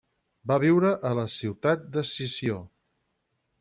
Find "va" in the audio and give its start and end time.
0.51-0.57